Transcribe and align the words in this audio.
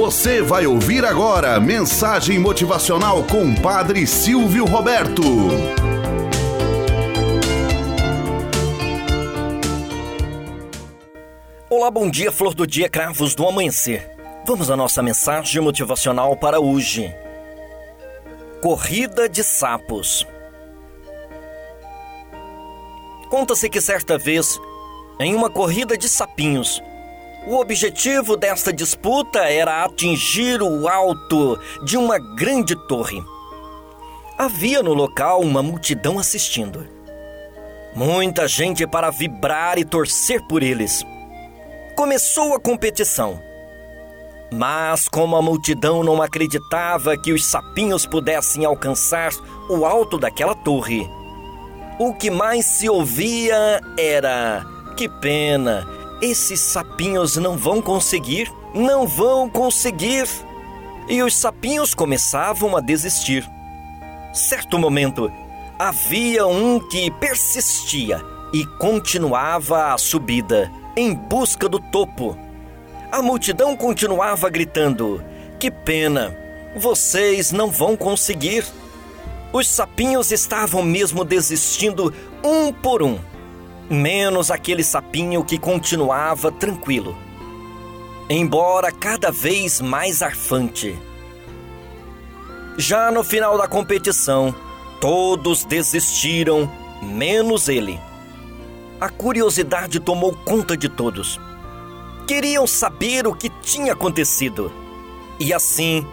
Você 0.00 0.40
vai 0.40 0.66
ouvir 0.66 1.04
agora 1.04 1.60
mensagem 1.60 2.38
motivacional 2.38 3.22
com 3.24 3.54
Padre 3.54 4.06
Silvio 4.06 4.64
Roberto. 4.64 5.20
Olá, 11.68 11.90
bom 11.90 12.10
dia, 12.10 12.32
flor 12.32 12.54
do 12.54 12.66
dia, 12.66 12.88
cravos 12.88 13.34
do 13.34 13.46
amanhecer. 13.46 14.10
Vamos 14.46 14.70
à 14.70 14.76
nossa 14.76 15.02
mensagem 15.02 15.60
motivacional 15.60 16.34
para 16.34 16.58
hoje. 16.58 17.14
Corrida 18.62 19.28
de 19.28 19.44
sapos. 19.44 20.26
Conta-se 23.28 23.68
que 23.68 23.82
certa 23.82 24.16
vez, 24.16 24.58
em 25.20 25.34
uma 25.34 25.50
corrida 25.50 25.94
de 25.94 26.08
sapinhos, 26.08 26.82
o 27.46 27.56
objetivo 27.56 28.36
desta 28.36 28.72
disputa 28.72 29.40
era 29.40 29.84
atingir 29.84 30.62
o 30.62 30.86
alto 30.88 31.58
de 31.82 31.96
uma 31.96 32.18
grande 32.18 32.76
torre. 32.86 33.22
Havia 34.36 34.82
no 34.82 34.92
local 34.92 35.40
uma 35.40 35.62
multidão 35.62 36.18
assistindo. 36.18 36.86
Muita 37.94 38.46
gente 38.46 38.86
para 38.86 39.10
vibrar 39.10 39.78
e 39.78 39.84
torcer 39.84 40.40
por 40.46 40.62
eles. 40.62 41.04
Começou 41.96 42.54
a 42.54 42.60
competição. 42.60 43.40
Mas, 44.52 45.08
como 45.08 45.36
a 45.36 45.42
multidão 45.42 46.02
não 46.02 46.20
acreditava 46.20 47.16
que 47.16 47.32
os 47.32 47.44
sapinhos 47.44 48.04
pudessem 48.04 48.64
alcançar 48.64 49.32
o 49.68 49.86
alto 49.86 50.18
daquela 50.18 50.54
torre, 50.54 51.08
o 51.98 52.14
que 52.14 52.30
mais 52.30 52.66
se 52.66 52.88
ouvia 52.88 53.80
era: 53.96 54.64
que 54.96 55.08
pena, 55.08 55.86
esses 56.20 56.60
sapinhos 56.60 57.36
não 57.36 57.56
vão 57.56 57.80
conseguir, 57.80 58.52
não 58.74 59.06
vão 59.06 59.48
conseguir. 59.48 60.28
E 61.08 61.22
os 61.22 61.34
sapinhos 61.34 61.94
começavam 61.94 62.76
a 62.76 62.80
desistir. 62.80 63.48
Certo 64.32 64.78
momento, 64.78 65.32
havia 65.78 66.46
um 66.46 66.78
que 66.78 67.10
persistia 67.12 68.20
e 68.52 68.64
continuava 68.78 69.92
a 69.92 69.98
subida 69.98 70.70
em 70.96 71.14
busca 71.14 71.68
do 71.68 71.80
topo. 71.80 72.36
A 73.10 73.22
multidão 73.22 73.76
continuava 73.76 74.48
gritando: 74.50 75.24
Que 75.58 75.70
pena, 75.70 76.36
vocês 76.76 77.50
não 77.50 77.70
vão 77.70 77.96
conseguir. 77.96 78.64
Os 79.52 79.66
sapinhos 79.66 80.30
estavam 80.30 80.82
mesmo 80.82 81.24
desistindo 81.24 82.14
um 82.44 82.72
por 82.72 83.02
um 83.02 83.18
menos 83.90 84.52
aquele 84.52 84.84
sapinho 84.84 85.44
que 85.44 85.58
continuava 85.58 86.52
tranquilo. 86.52 87.16
Embora 88.28 88.92
cada 88.92 89.32
vez 89.32 89.80
mais 89.80 90.22
arfante. 90.22 90.96
Já 92.78 93.10
no 93.10 93.24
final 93.24 93.58
da 93.58 93.66
competição, 93.66 94.54
todos 95.00 95.64
desistiram, 95.64 96.70
menos 97.02 97.68
ele. 97.68 97.98
A 99.00 99.08
curiosidade 99.08 99.98
tomou 99.98 100.36
conta 100.44 100.76
de 100.76 100.88
todos. 100.88 101.40
Queriam 102.28 102.68
saber 102.68 103.26
o 103.26 103.34
que 103.34 103.48
tinha 103.48 103.92
acontecido. 103.92 104.70
E 105.40 105.52
assim, 105.52 106.06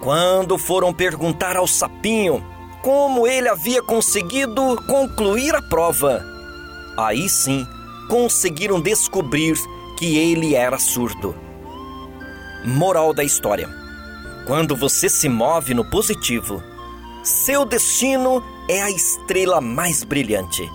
quando 0.00 0.56
foram 0.56 0.94
perguntar 0.94 1.56
ao 1.56 1.66
sapinho 1.66 2.44
como 2.80 3.26
ele 3.26 3.48
havia 3.48 3.82
conseguido 3.82 4.80
concluir 4.86 5.52
a 5.56 5.62
prova, 5.62 6.37
aí 6.98 7.28
sim 7.28 7.64
conseguiram 8.08 8.80
descobrir 8.80 9.56
que 9.96 10.16
ele 10.16 10.54
era 10.54 10.78
surdo. 10.78 11.34
Moral 12.64 13.14
da 13.14 13.22
história: 13.22 13.68
quando 14.46 14.74
você 14.74 15.08
se 15.08 15.28
move 15.28 15.74
no 15.74 15.88
positivo, 15.88 16.60
seu 17.22 17.64
destino 17.64 18.42
é 18.68 18.82
a 18.82 18.90
estrela 18.90 19.60
mais 19.60 20.02
brilhante. 20.02 20.68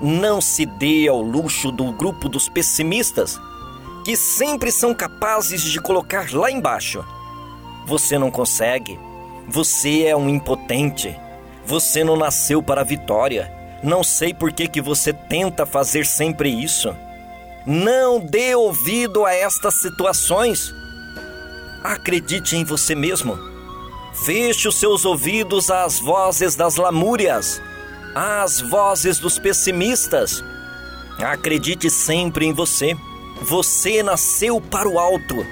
Não 0.00 0.40
se 0.40 0.64
dê 0.64 1.08
ao 1.08 1.20
luxo 1.20 1.70
do 1.72 1.92
grupo 1.92 2.28
dos 2.28 2.48
pessimistas, 2.48 3.40
que 4.04 4.16
sempre 4.16 4.70
são 4.70 4.94
capazes 4.94 5.62
de 5.62 5.80
colocar 5.80 6.32
lá 6.32 6.50
embaixo. 6.50 7.04
Você 7.86 8.18
não 8.18 8.30
consegue, 8.30 8.98
você 9.48 10.04
é 10.04 10.16
um 10.16 10.28
impotente, 10.28 11.16
você 11.64 12.02
não 12.04 12.16
nasceu 12.16 12.62
para 12.62 12.80
a 12.80 12.84
vitória 12.84 13.61
não 13.82 14.04
sei 14.04 14.32
por 14.32 14.52
que, 14.52 14.68
que 14.68 14.80
você 14.80 15.12
tenta 15.12 15.66
fazer 15.66 16.06
sempre 16.06 16.48
isso. 16.48 16.94
Não 17.66 18.20
dê 18.20 18.54
ouvido 18.54 19.24
a 19.24 19.34
estas 19.34 19.80
situações. 19.80 20.72
Acredite 21.82 22.56
em 22.56 22.64
você 22.64 22.94
mesmo. 22.94 23.36
Feche 24.24 24.68
os 24.68 24.76
seus 24.76 25.04
ouvidos 25.04 25.68
às 25.68 25.98
vozes 25.98 26.54
das 26.54 26.76
lamúrias, 26.76 27.60
às 28.14 28.60
vozes 28.60 29.18
dos 29.18 29.36
pessimistas. 29.38 30.44
Acredite 31.18 31.90
sempre 31.90 32.46
em 32.46 32.52
você. 32.52 32.96
Você 33.42 34.00
nasceu 34.00 34.60
para 34.60 34.88
o 34.88 34.98
alto. 34.98 35.44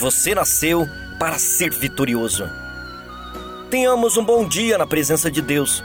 Você 0.00 0.34
nasceu 0.34 0.88
para 1.20 1.38
ser 1.38 1.70
vitorioso. 1.70 2.48
Tenhamos 3.70 4.16
um 4.16 4.24
bom 4.24 4.44
dia 4.44 4.76
na 4.76 4.86
presença 4.86 5.30
de 5.30 5.40
Deus 5.40 5.84